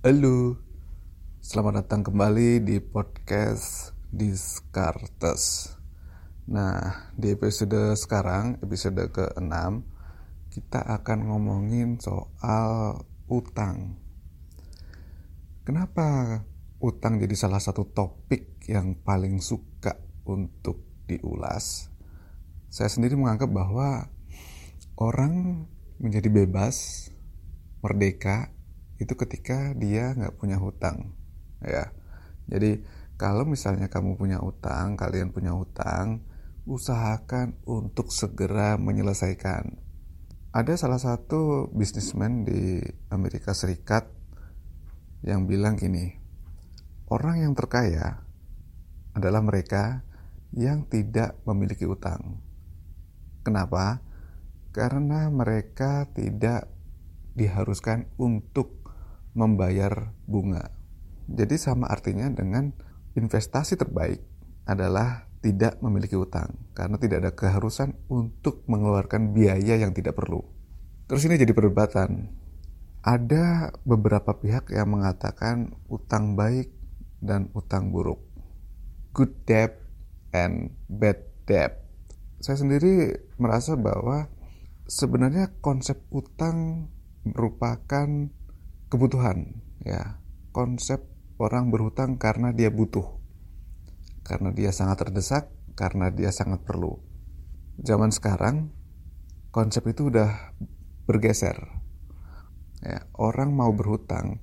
[0.00, 0.56] Halo,
[1.44, 5.76] selamat datang kembali di podcast Discartes.
[6.48, 9.52] Nah, di episode sekarang, episode ke-6,
[10.56, 14.00] kita akan ngomongin soal utang.
[15.68, 16.40] Kenapa
[16.80, 20.80] utang jadi salah satu topik yang paling suka untuk
[21.12, 21.92] diulas?
[22.72, 24.08] Saya sendiri menganggap bahwa
[24.96, 25.68] orang
[26.00, 27.12] menjadi bebas,
[27.84, 28.48] merdeka,
[29.00, 31.16] itu ketika dia nggak punya hutang
[31.64, 31.88] ya.
[32.46, 32.84] Jadi
[33.16, 36.20] kalau misalnya kamu punya hutang kalian punya hutang
[36.68, 39.80] usahakan untuk segera menyelesaikan.
[40.52, 44.06] Ada salah satu bisnismen di Amerika Serikat
[45.24, 46.20] yang bilang gini
[47.10, 48.22] orang yang terkaya
[49.12, 50.06] adalah mereka
[50.54, 52.38] yang tidak memiliki utang.
[53.42, 54.02] Kenapa?
[54.70, 56.70] Karena mereka tidak
[57.34, 58.79] diharuskan untuk
[59.34, 60.70] membayar bunga.
[61.30, 62.74] Jadi sama artinya dengan
[63.14, 64.18] investasi terbaik
[64.66, 70.44] adalah tidak memiliki utang karena tidak ada keharusan untuk mengeluarkan biaya yang tidak perlu.
[71.08, 72.30] Terus ini jadi perdebatan.
[73.00, 76.68] Ada beberapa pihak yang mengatakan utang baik
[77.24, 78.20] dan utang buruk.
[79.16, 79.80] Good debt
[80.36, 81.80] and bad debt.
[82.44, 84.28] Saya sendiri merasa bahwa
[84.84, 86.88] sebenarnya konsep utang
[87.24, 88.28] merupakan
[88.90, 90.18] kebutuhan ya.
[90.50, 91.06] Konsep
[91.38, 93.06] orang berhutang karena dia butuh.
[94.26, 96.98] Karena dia sangat terdesak karena dia sangat perlu.
[97.80, 98.74] Zaman sekarang
[99.54, 100.52] konsep itu udah
[101.06, 101.56] bergeser.
[102.82, 104.42] Ya orang mau berhutang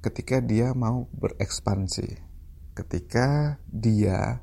[0.00, 2.22] ketika dia mau berekspansi.
[2.78, 4.42] Ketika dia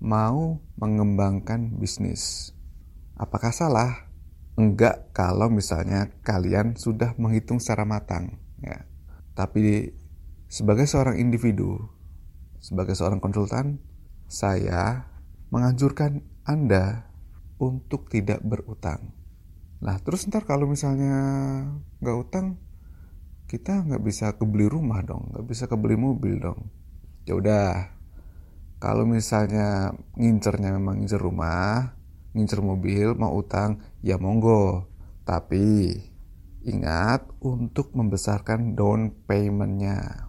[0.00, 2.52] mau mengembangkan bisnis.
[3.16, 4.05] Apakah salah
[4.56, 8.88] enggak kalau misalnya kalian sudah menghitung secara matang ya.
[9.36, 9.92] Tapi
[10.48, 11.76] sebagai seorang individu,
[12.56, 13.84] sebagai seorang konsultan,
[14.26, 15.12] saya
[15.52, 17.12] menganjurkan Anda
[17.60, 19.12] untuk tidak berutang.
[19.84, 21.14] Nah, terus ntar kalau misalnya
[22.00, 22.56] nggak utang,
[23.46, 26.72] kita nggak bisa kebeli rumah dong, nggak bisa kebeli mobil dong.
[27.28, 27.92] Ya udah,
[28.80, 31.95] kalau misalnya ngincernya memang ngincer rumah,
[32.36, 34.92] ngincer mobil, mau utang, ya monggo.
[35.24, 35.96] Tapi
[36.68, 40.28] ingat untuk membesarkan down paymentnya.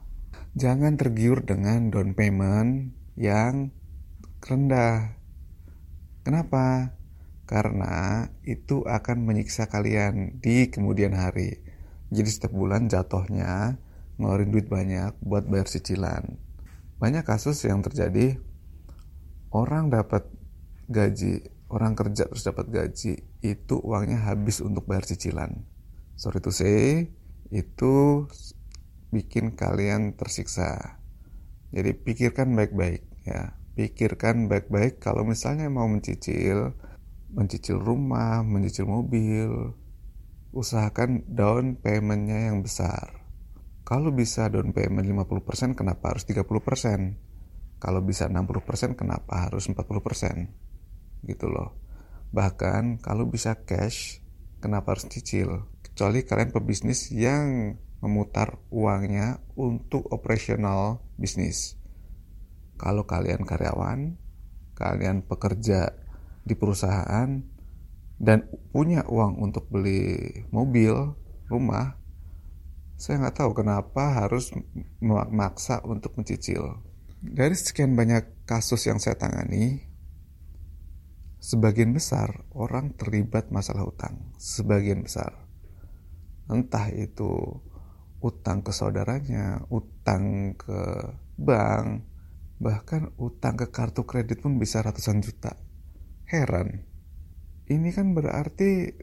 [0.55, 3.75] Jangan tergiur dengan down payment yang
[4.39, 5.19] rendah.
[6.23, 6.95] Kenapa?
[7.47, 11.63] Karena itu akan menyiksa kalian di kemudian hari.
[12.07, 13.79] Jadi setiap bulan jatuhnya
[14.17, 16.39] ngeluarin duit banyak buat bayar cicilan.
[16.97, 18.39] Banyak kasus yang terjadi
[19.51, 20.27] orang dapat
[20.89, 25.67] gaji orang kerja terus dapat gaji itu uangnya habis untuk bayar cicilan
[26.15, 27.11] sorry to say
[27.51, 28.25] itu
[29.11, 30.99] bikin kalian tersiksa
[31.71, 36.75] jadi pikirkan baik-baik ya pikirkan baik-baik kalau misalnya mau mencicil
[37.31, 39.75] mencicil rumah mencicil mobil
[40.55, 43.17] usahakan down paymentnya yang besar
[43.87, 46.43] kalau bisa down payment 50% kenapa harus 30%?
[47.79, 49.79] Kalau bisa 60% kenapa harus 40%?
[51.27, 51.75] Gitu loh.
[52.31, 54.23] Bahkan kalau bisa cash,
[54.63, 55.67] kenapa harus cicil?
[55.83, 61.75] Kecuali kalian pebisnis yang memutar uangnya untuk operasional bisnis.
[62.77, 64.15] Kalau kalian karyawan,
[64.77, 65.97] kalian pekerja
[66.45, 67.41] di perusahaan
[68.21, 68.37] dan
[68.69, 70.93] punya uang untuk beli mobil,
[71.49, 71.97] rumah,
[72.97, 74.53] saya nggak tahu kenapa harus
[75.01, 76.81] memaksa untuk mencicil.
[77.17, 79.85] Dari sekian banyak kasus yang saya tangani,
[81.37, 84.33] Sebagian besar orang terlibat masalah utang.
[84.41, 85.45] Sebagian besar.
[86.49, 87.61] Entah itu
[88.17, 92.09] utang ke saudaranya, utang ke bank,
[92.57, 95.53] bahkan utang ke kartu kredit pun bisa ratusan juta.
[96.25, 96.89] Heran.
[97.69, 98.97] Ini kan berarti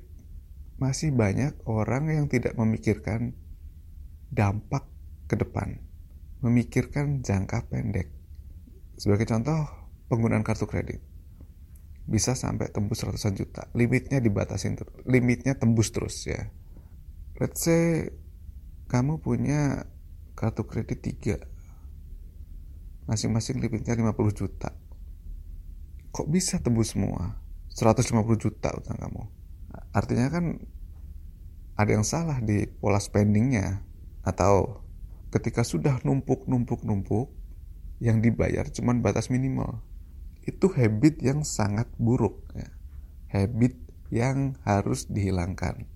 [0.82, 3.38] masih banyak orang yang tidak memikirkan
[4.34, 4.90] dampak
[5.30, 5.78] ke depan,
[6.42, 8.10] memikirkan jangka pendek.
[8.98, 9.70] Sebagai contoh,
[10.10, 11.13] penggunaan kartu kredit
[12.04, 13.72] bisa sampai tembus ratusan juta.
[13.72, 14.92] Limitnya dibatasin terus.
[15.08, 16.52] Limitnya tembus terus ya.
[17.40, 18.12] Let's say
[18.92, 19.88] kamu punya
[20.36, 23.08] kartu kredit 3.
[23.08, 24.72] Masing-masing limitnya 50 juta.
[26.12, 27.40] Kok bisa tembus semua?
[27.74, 29.22] 150 juta utang kamu.
[29.90, 30.62] Artinya kan
[31.74, 33.82] ada yang salah di pola spendingnya.
[34.24, 34.84] Atau
[35.34, 37.28] ketika sudah numpuk-numpuk-numpuk,
[38.02, 39.80] yang dibayar cuma batas minimal
[40.44, 42.68] itu habit yang sangat buruk ya.
[43.32, 43.74] habit
[44.12, 45.88] yang harus dihilangkan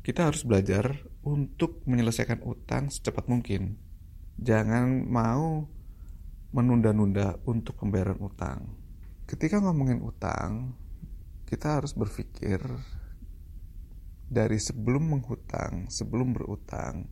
[0.00, 3.76] kita harus belajar untuk menyelesaikan utang secepat mungkin.
[4.40, 5.68] Jangan mau
[6.56, 8.80] menunda-nunda untuk pembayaran utang.
[9.28, 10.72] Ketika ngomongin utang,
[11.44, 12.64] kita harus berpikir
[14.24, 17.04] dari sebelum menghutang, sebelum berutang,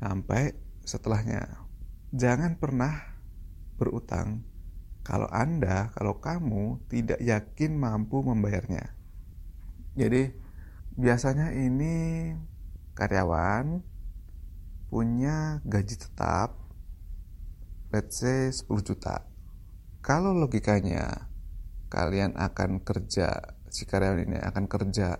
[0.00, 0.56] sampai
[0.88, 1.68] setelahnya.
[2.16, 3.12] Jangan pernah
[3.76, 4.40] berutang
[5.04, 8.96] kalau Anda, kalau kamu tidak yakin mampu membayarnya.
[9.94, 10.32] Jadi,
[10.96, 12.32] biasanya ini
[12.94, 13.82] karyawan
[14.94, 16.54] punya gaji tetap
[17.90, 19.26] let's say 10 juta
[19.98, 21.26] kalau logikanya
[21.90, 25.18] kalian akan kerja si karyawan ini akan kerja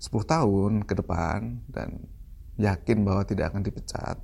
[0.00, 2.08] 10 tahun ke depan dan
[2.56, 4.16] yakin bahwa tidak akan dipecat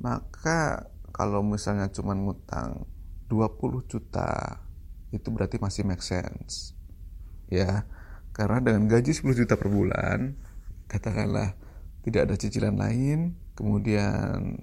[0.00, 2.88] maka kalau misalnya cuma ngutang
[3.30, 4.60] 20 juta
[5.14, 6.74] itu berarti masih make sense
[7.48, 7.86] ya
[8.34, 10.34] karena dengan gaji 10 juta per bulan
[10.90, 11.56] katakanlah
[12.04, 14.60] tidak ada cicilan lain, kemudian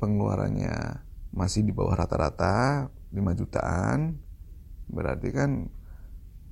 [0.00, 1.04] pengeluarannya
[1.36, 4.16] masih di bawah rata-rata 5 jutaan,
[4.88, 5.68] berarti kan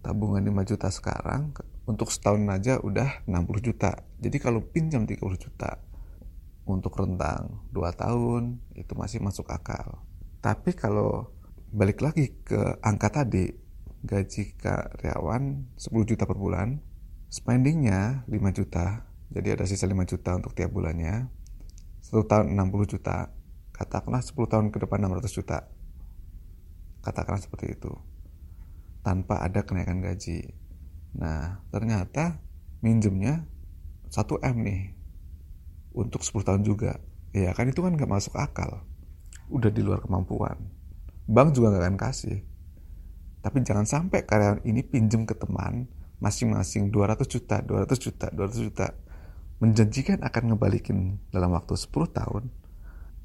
[0.04, 1.56] tabungan 5 juta sekarang
[1.88, 4.04] untuk setahun aja udah 60 juta.
[4.20, 5.80] Jadi kalau pinjam 30 juta
[6.68, 10.04] untuk rentang 2 tahun itu masih masuk akal.
[10.42, 11.30] Tapi kalau
[11.70, 13.46] balik lagi ke angka tadi,
[14.02, 16.82] gaji karyawan 10 juta per bulan,
[17.30, 21.32] spendingnya 5 juta, jadi ada sisa 5 juta untuk tiap bulannya.
[22.04, 23.32] Satu tahun 60 juta.
[23.72, 25.58] Katakanlah 10 tahun ke depan 600 juta.
[27.00, 27.94] Katakanlah seperti itu.
[29.00, 30.52] Tanpa ada kenaikan gaji.
[31.16, 32.44] Nah, ternyata
[32.84, 33.48] minjemnya
[34.12, 34.82] 1M nih.
[35.96, 37.00] Untuk 10 tahun juga.
[37.32, 38.84] Ya kan itu kan gak masuk akal.
[39.52, 40.56] Udah di luar kemampuan.
[41.28, 42.40] Bank juga gak akan kasih.
[43.44, 45.90] Tapi jangan sampai karyawan ini pinjem ke teman
[46.22, 48.86] masing-masing 200 juta, 200 juta, 200 juta
[49.58, 52.44] menjanjikan akan ngebalikin dalam waktu 10 tahun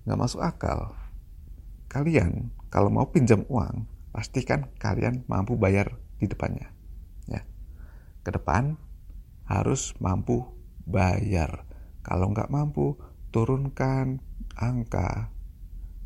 [0.06, 0.98] nggak masuk akal.
[1.90, 6.72] Kalian kalau mau pinjam uang, pastikan kalian mampu bayar di depannya.
[7.30, 7.46] Ya.
[8.26, 8.80] Ke depan
[9.46, 10.48] harus mampu
[10.88, 11.68] bayar.
[12.02, 12.96] Kalau nggak mampu,
[13.30, 14.24] turunkan
[14.56, 15.30] angka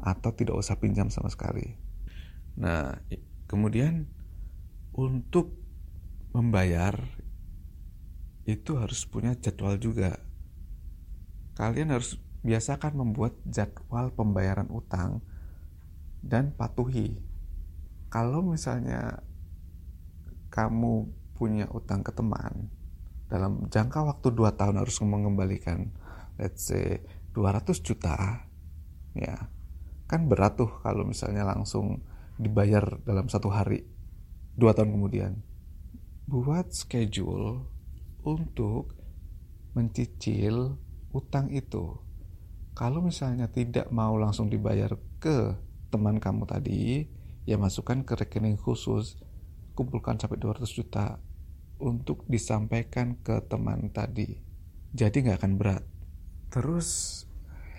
[0.02, 1.78] atau tidak usah pinjam sama sekali.
[2.58, 2.98] Nah,
[3.46, 4.10] kemudian
[4.92, 5.56] untuk
[6.34, 6.98] membayar
[8.50, 10.18] itu harus punya jadwal juga.
[11.54, 15.22] Kalian harus biasakan membuat jadwal pembayaran utang
[16.26, 17.22] dan patuhi.
[18.10, 19.22] Kalau misalnya
[20.52, 21.08] kamu
[21.38, 22.70] punya utang ke teman
[23.32, 25.88] dalam jangka waktu 2 tahun harus mengembalikan
[26.36, 27.00] let's say
[27.32, 28.44] 200 juta
[29.16, 29.48] ya
[30.12, 32.04] kan berat tuh kalau misalnya langsung
[32.36, 33.88] dibayar dalam satu hari
[34.60, 35.40] dua tahun kemudian
[36.28, 37.64] buat schedule
[38.28, 38.96] untuk
[39.72, 40.76] mencicil
[41.12, 42.00] utang itu.
[42.72, 45.56] Kalau misalnya tidak mau langsung dibayar ke
[45.92, 47.04] teman kamu tadi,
[47.44, 49.20] ya masukkan ke rekening khusus,
[49.76, 51.20] kumpulkan sampai 200 juta
[51.84, 54.40] untuk disampaikan ke teman tadi.
[54.96, 55.84] Jadi nggak akan berat.
[56.48, 57.24] Terus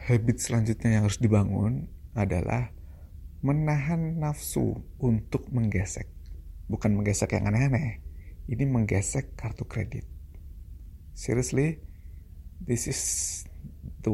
[0.08, 2.72] habit selanjutnya yang harus dibangun adalah
[3.42, 6.08] menahan nafsu untuk menggesek.
[6.70, 8.00] Bukan menggesek yang aneh-aneh,
[8.48, 10.06] ini menggesek kartu kredit.
[11.12, 11.82] Seriously
[12.62, 13.02] this is
[14.00, 14.12] the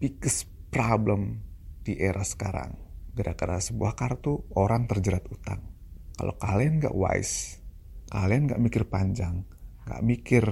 [0.00, 1.44] biggest problem
[1.84, 2.76] di era sekarang.
[3.12, 5.60] Gara-gara sebuah kartu orang terjerat utang.
[6.14, 7.58] Kalau kalian nggak wise
[8.08, 9.44] kalian nggak mikir panjang
[9.84, 10.44] nggak mikir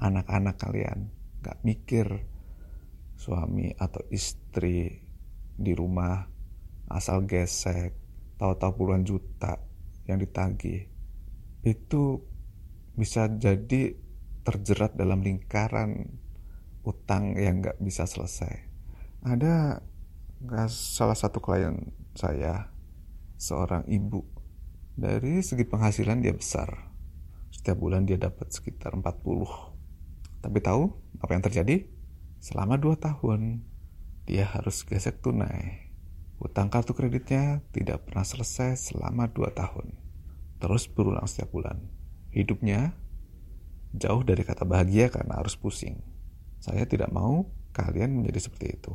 [0.00, 1.08] anak-anak kalian
[1.40, 2.28] nggak mikir
[3.16, 5.00] suami atau istri
[5.60, 6.24] di rumah
[6.88, 7.92] asal gesek
[8.40, 9.60] tahu-tahu puluhan juta
[10.08, 10.88] yang ditagih
[11.60, 12.24] itu
[12.96, 13.94] bisa jadi
[14.42, 16.08] terjerat dalam lingkaran
[16.84, 18.66] utang yang nggak bisa selesai.
[19.20, 19.84] Ada
[20.72, 22.72] salah satu klien saya,
[23.36, 24.24] seorang ibu.
[24.96, 26.88] Dari segi penghasilan dia besar.
[27.52, 29.04] Setiap bulan dia dapat sekitar 40.
[30.40, 30.82] Tapi tahu
[31.20, 31.84] apa yang terjadi?
[32.40, 33.60] Selama 2 tahun,
[34.30, 35.90] dia harus gesek tunai.
[36.38, 39.98] Utang kartu kreditnya tidak pernah selesai selama 2 tahun.
[40.62, 41.82] Terus berulang setiap bulan.
[42.30, 42.94] Hidupnya
[43.90, 45.98] Jauh dari kata bahagia karena harus pusing.
[46.62, 48.94] Saya tidak mau kalian menjadi seperti itu.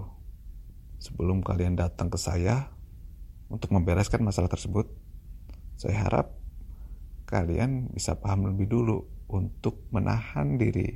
[1.03, 2.71] Sebelum kalian datang ke saya
[3.51, 4.87] untuk membereskan masalah tersebut,
[5.75, 6.31] saya harap
[7.27, 10.95] kalian bisa paham lebih dulu untuk menahan diri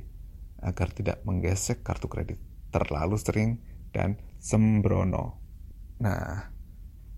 [0.64, 2.40] agar tidak menggesek kartu kredit
[2.72, 3.60] terlalu sering
[3.92, 5.38] dan sembrono.
[6.00, 6.48] Nah,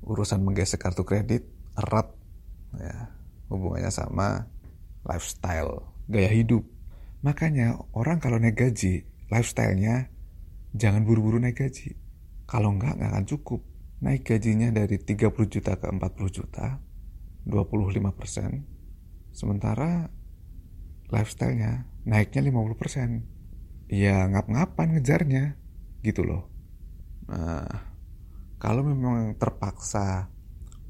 [0.03, 1.47] urusan menggesek kartu kredit
[1.79, 2.11] erat
[2.77, 3.15] ya
[3.47, 4.51] hubungannya sama
[5.07, 6.67] lifestyle, gaya hidup.
[7.23, 10.11] Makanya orang kalau naik gaji lifestyle-nya
[10.75, 11.95] jangan buru-buru naik gaji.
[12.51, 13.61] Kalau nggak, nggak akan cukup.
[14.03, 16.83] Naik gajinya dari 30 juta ke 40 juta,
[17.47, 18.67] 25 persen.
[19.31, 20.11] Sementara
[21.09, 23.09] lifestyle-nya naiknya 50 persen.
[23.87, 25.45] Ya ngap-ngapan ngejarnya,
[26.03, 26.52] gitu loh.
[27.31, 27.67] Nah,
[28.59, 30.31] kalau memang terpaksa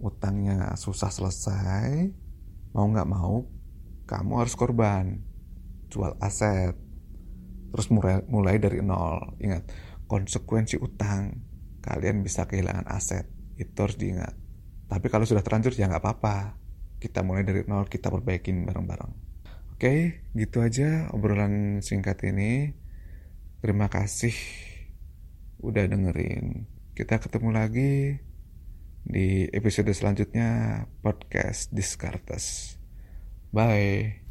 [0.02, 2.10] utangnya susah selesai,
[2.72, 3.48] mau nggak mau,
[4.04, 5.20] kamu harus korban.
[5.92, 6.72] Jual aset,
[7.72, 9.36] terus mulai, mulai dari nol.
[9.40, 9.68] Ingat,
[10.08, 11.36] konsekuensi utang,
[11.84, 13.28] kalian bisa kehilangan aset.
[13.56, 14.32] Itu harus diingat.
[14.88, 16.60] Tapi kalau sudah terlanjur ya nggak apa-apa.
[17.00, 19.12] Kita mulai dari nol, kita perbaikin bareng-bareng.
[19.74, 22.76] Oke, gitu aja obrolan singkat ini.
[23.58, 24.34] Terima kasih
[25.62, 26.66] udah dengerin.
[26.92, 28.18] Kita ketemu lagi
[29.02, 32.78] di episode selanjutnya podcast Descartes
[33.52, 34.22] Bye.